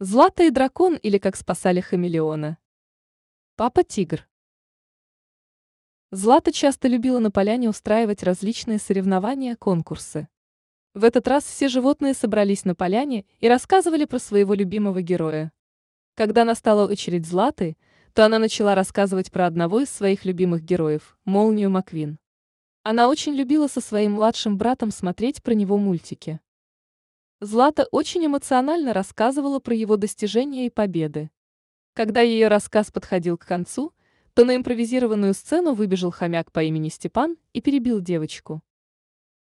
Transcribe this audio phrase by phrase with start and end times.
[0.00, 2.58] Злата и дракон или как спасали хамелеона.
[3.54, 4.26] Папа тигр.
[6.10, 10.26] Злата часто любила на поляне устраивать различные соревнования, конкурсы.
[10.94, 15.52] В этот раз все животные собрались на поляне и рассказывали про своего любимого героя.
[16.16, 17.76] Когда настала очередь Златы,
[18.14, 22.18] то она начала рассказывать про одного из своих любимых героев, Молнию Маквин.
[22.82, 26.40] Она очень любила со своим младшим братом смотреть про него мультики.
[27.44, 31.30] Злата очень эмоционально рассказывала про его достижения и победы.
[31.92, 33.92] Когда ее рассказ подходил к концу,
[34.32, 38.62] то на импровизированную сцену выбежал хомяк по имени Степан и перебил девочку.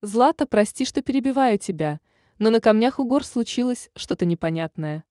[0.00, 2.00] «Злата, прости, что перебиваю тебя,
[2.38, 5.04] но на камнях у гор случилось что-то непонятное.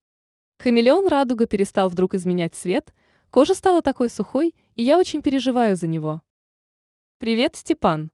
[0.57, 2.91] Хамелеон радуга перестал вдруг изменять цвет,
[3.29, 6.23] кожа стала такой сухой, и я очень переживаю за него».
[7.19, 8.09] «Привет, Степан.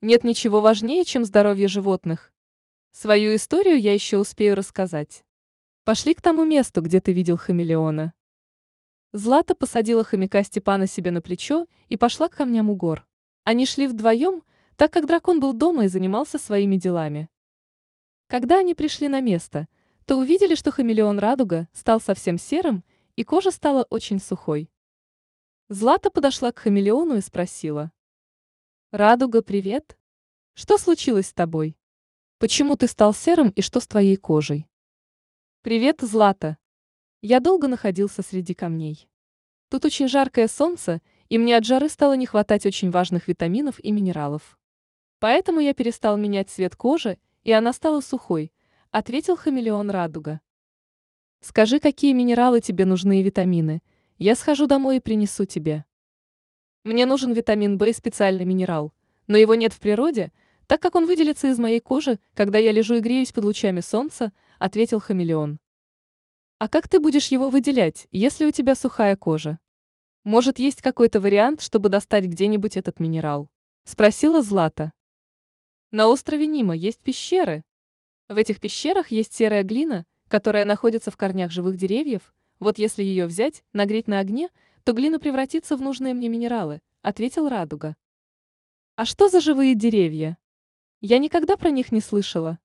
[0.00, 2.32] Нет ничего важнее, чем здоровье животных,
[2.92, 5.24] Свою историю я еще успею рассказать.
[5.84, 8.12] Пошли к тому месту, где ты видел хамелеона.
[9.12, 13.06] Злата посадила хомяка Степана себе на плечо и пошла к камням у гор.
[13.44, 14.42] Они шли вдвоем,
[14.76, 17.28] так как дракон был дома и занимался своими делами.
[18.26, 19.68] Когда они пришли на место,
[20.04, 22.84] то увидели, что хамелеон радуга стал совсем серым,
[23.14, 24.70] и кожа стала очень сухой.
[25.68, 27.92] Злата подошла к хамелеону и спросила.
[28.90, 29.96] «Радуга, привет!
[30.54, 31.79] Что случилось с тобой?»
[32.40, 34.66] Почему ты стал серым и что с твоей кожей?
[35.60, 36.56] Привет, Злата.
[37.20, 39.10] Я долго находился среди камней.
[39.68, 43.92] Тут очень жаркое солнце, и мне от жары стало не хватать очень важных витаминов и
[43.92, 44.58] минералов.
[45.18, 48.54] Поэтому я перестал менять цвет кожи, и она стала сухой,
[48.90, 50.40] ответил хамелеон Радуга.
[51.42, 53.82] Скажи, какие минералы тебе нужны и витамины.
[54.16, 55.84] Я схожу домой и принесу тебе.
[56.84, 58.94] Мне нужен витамин В и специальный минерал,
[59.26, 60.32] но его нет в природе,
[60.70, 64.32] так как он выделится из моей кожи, когда я лежу и греюсь под лучами солнца,
[64.60, 65.58] ответил хамелеон.
[66.58, 69.58] А как ты будешь его выделять, если у тебя сухая кожа?
[70.22, 73.50] Может, есть какой-то вариант, чтобы достать где-нибудь этот минерал?
[73.82, 74.92] Спросила Злата.
[75.90, 77.64] На острове Нима есть пещеры.
[78.28, 82.32] В этих пещерах есть серая глина, которая находится в корнях живых деревьев.
[82.60, 84.50] Вот если ее взять, нагреть на огне,
[84.84, 87.96] то глина превратится в нужные мне минералы, ответил Радуга.
[88.94, 90.38] А что за живые деревья?
[91.02, 92.58] Я никогда про них не слышала.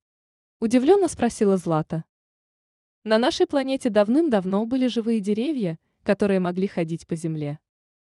[0.60, 2.04] Удивленно спросила Злата.
[3.06, 7.60] На нашей планете давным-давно были живые деревья, которые могли ходить по земле.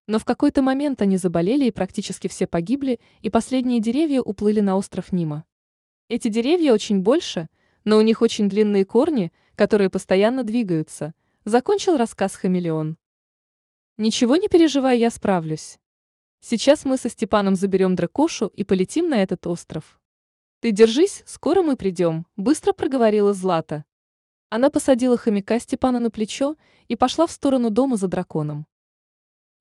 [0.06, 4.78] Но в какой-то момент они заболели и практически все погибли, и последние деревья уплыли на
[4.78, 5.44] остров Нима.
[6.09, 7.50] Эти деревья очень больше,
[7.84, 11.12] но у них очень длинные корни, которые постоянно двигаются,
[11.44, 12.97] закончил рассказ Хамелеон.
[13.98, 15.78] Ничего не переживай, я справлюсь.
[16.41, 20.00] Сейчас мы со Степаном заберем дракошу и полетим на этот остров.
[20.66, 23.84] «Ты держись, скоро мы придем»,– быстро проговорила Злата.
[24.50, 26.56] Она посадила хомяка Степана на плечо
[26.88, 28.66] и пошла в сторону дома за драконом.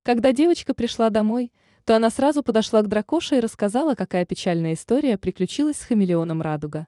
[0.02, 5.20] Когда девочка пришла домой, то она сразу подошла к дракоше и рассказала, какая печальная история
[5.20, 6.88] приключилась с хамелеоном Радуга.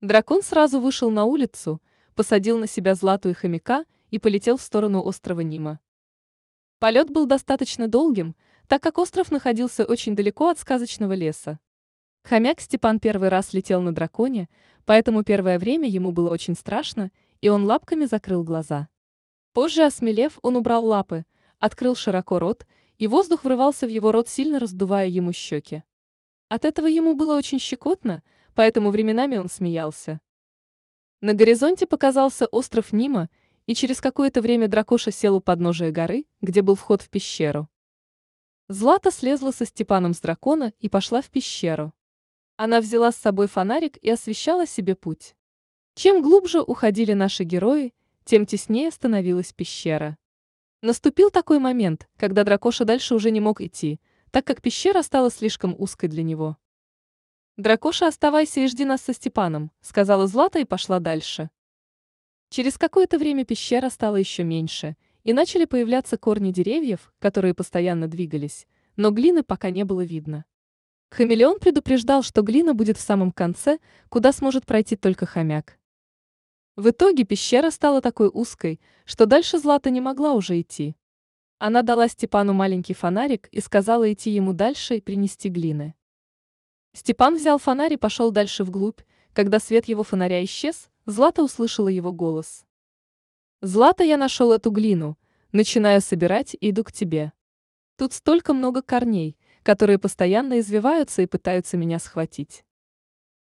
[0.00, 1.82] Дракон сразу вышел на улицу,
[2.14, 5.80] посадил на себя Злату и хомяка и полетел в сторону острова Нима.
[6.78, 8.36] Полет был достаточно долгим,
[8.68, 11.58] так как остров находился очень далеко от сказочного леса.
[12.22, 14.48] Хомяк Степан первый раз летел на драконе,
[14.84, 18.88] поэтому первое время ему было очень страшно, и он лапками закрыл глаза.
[19.52, 21.24] Позже, осмелев, он убрал лапы,
[21.58, 22.66] открыл широко рот,
[22.98, 25.82] и воздух врывался в его рот, сильно раздувая ему щеки.
[26.48, 28.22] От этого ему было очень щекотно,
[28.54, 30.20] поэтому временами он смеялся.
[31.20, 33.28] На горизонте показался остров Нима,
[33.66, 37.68] и через какое-то время дракоша сел у подножия горы, где был вход в пещеру.
[38.68, 41.92] Злата слезла со Степаном с дракона и пошла в пещеру.
[42.60, 45.36] Она взяла с собой фонарик и освещала себе путь.
[45.94, 50.18] Чем глубже уходили наши герои, тем теснее становилась пещера.
[50.82, 54.00] Наступил такой момент, когда дракоша дальше уже не мог идти,
[54.32, 56.56] так как пещера стала слишком узкой для него.
[57.56, 61.50] «Дракоша, оставайся и жди нас со Степаном»,— сказала Злата и пошла дальше.
[62.48, 68.66] Через какое-то время пещера стала еще меньше, и начали появляться корни деревьев, которые постоянно двигались,
[68.96, 70.44] но глины пока не было видно.
[71.10, 73.78] Хамелеон предупреждал, что глина будет в самом конце,
[74.08, 75.78] куда сможет пройти только хомяк.
[76.76, 80.96] В итоге пещера стала такой узкой, что дальше Злата не могла уже идти.
[81.58, 85.94] Она дала Степану маленький фонарик и сказала идти ему дальше и принести глины.
[86.92, 89.00] Степан взял фонарь и пошел дальше вглубь.
[89.32, 92.64] Когда свет его фонаря исчез, Злата услышала его голос.
[93.62, 95.18] «Злата, я нашел эту глину.
[95.52, 97.32] Начинаю собирать и иду к тебе.
[97.96, 99.37] Тут столько много корней,
[99.68, 102.64] которые постоянно извиваются и пытаются меня схватить.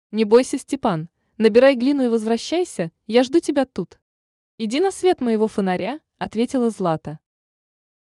[0.09, 3.99] Не бойся, Степан, набирай глину и возвращайся, я жду тебя тут.
[4.57, 7.19] «Иди на свет моего фонаря»,— ответила Злата.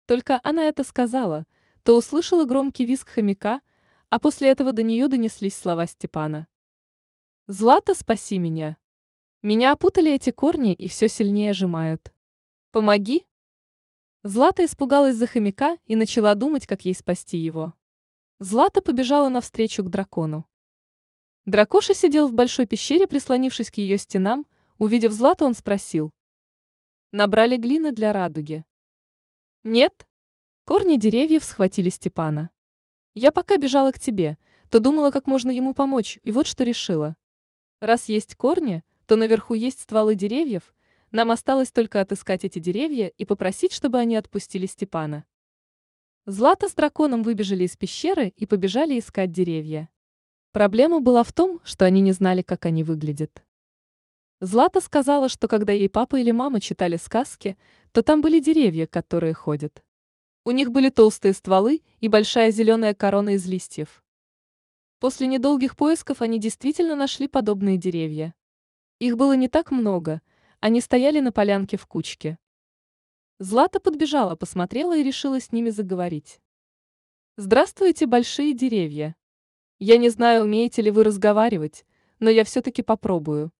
[0.06, 1.48] Только она это сказала,
[1.81, 3.62] то услышала громкий визг хомяка,
[4.12, 6.46] а после этого до нее донеслись слова Степана.
[7.48, 8.78] «Злата, спаси меня!
[9.42, 12.13] Меня опутали эти корни и все сильнее сжимают.
[12.69, 13.25] Помоги!»
[14.22, 17.74] Злата испугалась за хомяка и начала думать, как ей спасти его.
[18.40, 20.46] Злата побежала навстречу к дракону.
[21.46, 24.46] Дракоша сидел в большой пещере, прислонившись к ее стенам.
[24.78, 26.12] Увидев Злату, он спросил.
[27.14, 28.66] «Набрали глины для радуги?»
[29.64, 30.06] «Нет?»
[30.66, 32.50] Корни деревьев схватили Степана.
[33.14, 34.38] «Я пока бежала к тебе,
[34.70, 37.16] то думала, как можно ему помочь, и вот что решила.
[37.80, 40.76] Раз есть корни, то наверху есть стволы деревьев,
[41.12, 45.24] нам осталось только отыскать эти деревья и попросить, чтобы они отпустили Степана».
[46.27, 49.89] Злата с драконом выбежали из пещеры и побежали искать деревья.
[50.54, 53.44] Проблема была в том, что они не знали, как они выглядят.
[54.39, 57.60] Злата сказала, что когда ей папа или мама читали сказки,
[57.92, 59.83] то там были деревья, которые ходят.
[60.45, 64.04] У них были толстые стволы и большая зеленая корона из листьев.
[65.00, 68.33] После недолгих поисков они действительно нашли подобные деревья.
[68.98, 70.24] Их было не так много,
[70.60, 72.39] они стояли на полянке в кучке.
[73.40, 76.40] Злата подбежала, посмотрела и решила с ними заговорить.
[77.38, 79.16] «Здравствуйте, большие деревья!»
[79.78, 81.86] Я не знаю, умеете ли вы разговаривать,
[82.20, 83.52] но я все-таки попробую.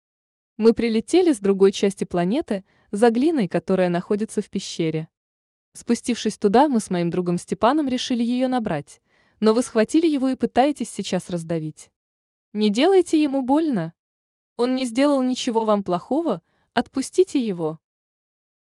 [0.56, 5.10] Мы прилетели с другой части планеты за глиной, которая находится в пещере.
[5.74, 9.02] Спустившись туда, мы с моим другом Степаном решили ее набрать,
[9.42, 11.92] но вы схватили его и пытаетесь сейчас раздавить.
[12.54, 13.92] Не делайте ему больно.
[14.56, 16.42] Он не сделал ничего вам плохого,
[16.74, 17.82] отпустите его.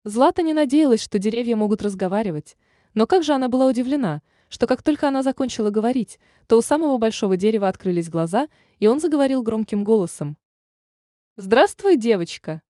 [0.04, 2.58] Злата не надеялась, что деревья могут разговаривать,
[2.96, 6.98] но как же она была удивлена, что как только она закончила говорить, то у самого
[6.98, 8.50] большого дерева открылись глаза,
[8.80, 10.38] и он заговорил громким голосом.
[11.38, 12.64] «Здравствуй, девочка!»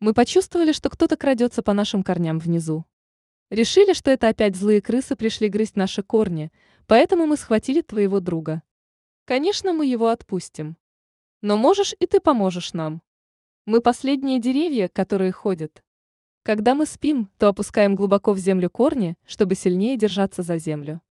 [0.00, 2.84] Мы почувствовали, что кто-то крадется по нашим корням внизу.
[3.48, 6.52] Решили, что это опять злые крысы пришли грызть наши корни,
[6.86, 8.62] поэтому мы схватили твоего друга.
[9.24, 10.76] Конечно, мы его отпустим.
[11.40, 13.00] Но можешь и ты поможешь нам.
[13.64, 15.82] Мы последние деревья, которые ходят.
[16.46, 21.02] Когда мы спим, то опускаем глубоко в землю корни, чтобы сильнее держаться за землю.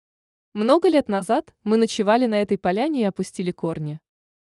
[0.52, 4.00] Много лет назад мы ночевали на этой поляне и опустили корни.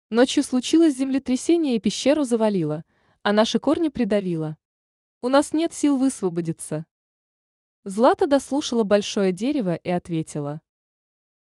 [0.08, 2.84] Ночью случилось землетрясение и пещеру завалило,
[3.24, 4.56] а наши корни придавило.
[5.20, 6.86] У нас нет сил высвободиться.
[7.82, 10.60] Злата дослушала большое дерево и ответила.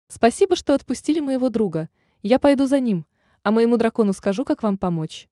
[0.06, 1.88] Спасибо, что отпустили моего друга.
[2.22, 3.06] Я пойду за ним,
[3.42, 5.28] а моему дракону скажу, как вам помочь.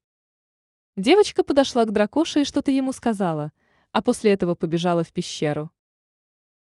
[0.97, 3.53] Девочка подошла к дракоше и что-то ему сказала,
[3.95, 5.71] а после этого побежала в пещеру.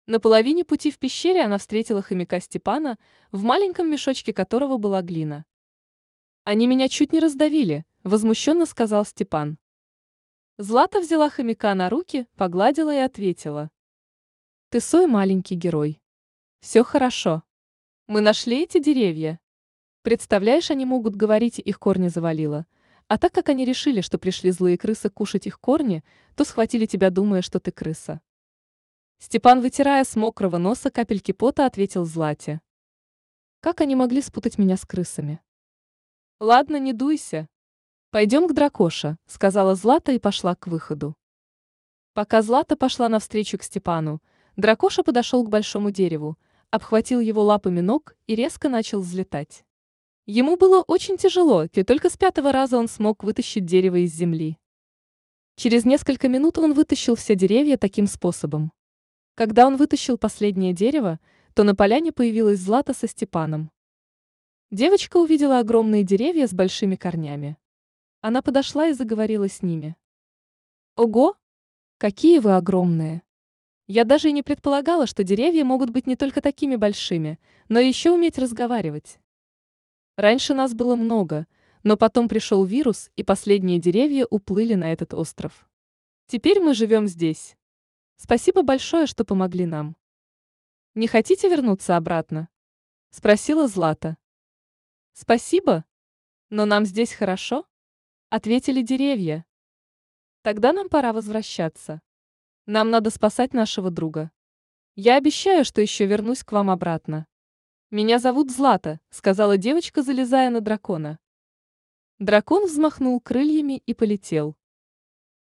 [0.07, 2.99] На половине пути в пещере она встретила хомяка Степана,
[3.31, 5.45] в маленьком мешочке которого была глина.
[6.43, 9.59] «Они меня чуть не раздавили»,— возмущенно сказал Степан.
[10.59, 13.71] Злата взяла хомяка на руки, погладила и ответила.
[14.71, 16.03] «Ты свой маленький герой.
[16.59, 17.45] Все хорошо.
[18.09, 19.39] Мы нашли эти деревья.
[20.03, 22.67] Представляешь, они могут говорить, их корни завалило.
[23.11, 26.05] А так как они решили, что пришли злые крысы кушать их корни,
[26.37, 28.21] то схватили тебя, думая, что ты крыса.
[29.19, 32.61] Степан, вытирая с мокрого носа капельки пота, ответил Злате.
[33.59, 35.41] Как они могли спутать меня с крысами?
[36.39, 37.49] Ладно, не дуйся.
[38.13, 41.17] Пойдем к дракоша, сказала Злата и пошла к выходу.
[42.15, 44.23] Пока Злата пошла навстречу к Степану,
[44.55, 46.39] дракоша подошел к большому дереву,
[46.71, 49.65] обхватил его лапами ног и резко начал взлетать.
[50.27, 54.59] Ему было очень тяжело, и только с пятого раза он смог вытащить дерево из земли.
[55.57, 58.73] Через несколько минут он вытащил все деревья таким способом.
[59.35, 61.19] Когда он вытащил последнее дерево,
[61.55, 63.71] то на поляне появилась Злата со Степаном.
[64.71, 67.57] Девочка увидела огромные деревья с большими корнями.
[68.21, 69.97] Она подошла и заговорила с ними.
[70.97, 71.37] «Ого!
[71.99, 73.23] Какие вы огромные!
[73.87, 78.13] Я даже и не предполагала, что деревья могут быть не только такими большими, но еще
[78.13, 79.19] уметь разговаривать.
[80.21, 81.47] Раньше нас было много,
[81.83, 85.67] но потом пришел вирус, и последние деревья уплыли на этот остров.
[86.27, 87.57] Теперь мы живем здесь.
[88.17, 89.97] Спасибо большое, что помогли нам.
[90.95, 92.51] Не хотите вернуться обратно?
[93.09, 94.19] Спросила Злата.
[95.15, 95.87] Спасибо,
[96.51, 97.67] но нам здесь хорошо?
[98.29, 99.47] Ответили деревья.
[100.43, 102.03] Тогда нам пора возвращаться.
[102.67, 104.31] Нам надо спасать нашего друга.
[104.97, 107.27] Я обещаю, что еще вернусь к вам обратно.
[107.93, 111.19] Меня зовут Злата, сказала девочка, залезая на дракона.
[112.21, 114.57] Дракон взмахнул крыльями и полетел.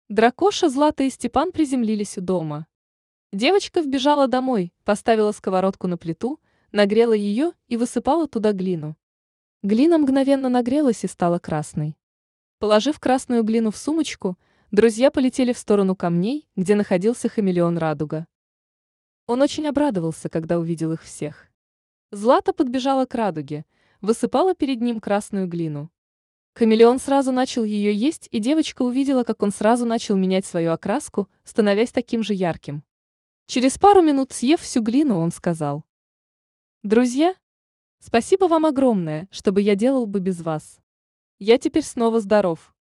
[0.09, 2.67] Дракоша, Злата и Степан приземлились у дома.
[3.31, 6.41] Девочка вбежала домой, поставила сковородку на плиту,
[6.73, 8.97] нагрела ее и высыпала туда глину.
[9.61, 11.95] Глина мгновенно нагрелась и стала красной.
[12.59, 14.37] Положив красную глину в сумочку,
[14.69, 18.27] Друзья полетели в сторону камней, где находился хамелеон Радуга.
[19.27, 21.52] Он очень обрадовался, когда увидел их всех.
[22.13, 23.65] Злата подбежала к Радуге,
[23.99, 25.89] высыпала перед ним красную глину.
[26.53, 31.27] Хамелеон сразу начал ее есть, и девочка увидела, как он сразу начал менять свою окраску,
[31.43, 32.83] становясь таким же ярким.
[33.47, 35.85] Через пару минут, съев всю глину, он сказал.
[36.83, 37.33] «Друзья,
[37.97, 40.77] спасибо вам огромное, что бы я делал бы без вас.
[41.39, 42.75] Я теперь снова здоров».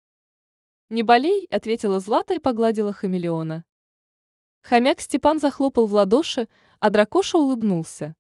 [0.91, 3.65] «Не болей»,— ответила Злата и погладила хамелеона.
[4.61, 6.49] Хомяк Степан захлопал в ладоши,
[6.81, 8.15] а дракоша улыбнулся.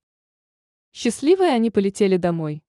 [0.92, 2.62] Счастливые они полетели домой.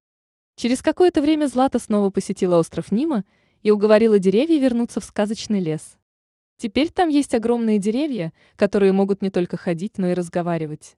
[0.56, 3.26] Через какое-то время Злата снова посетила остров Нима
[3.64, 5.98] и уговорила деревья вернуться в сказочный лес.
[6.58, 10.96] Теперь там есть огромные деревья, которые могут не только ходить, но и разговаривать.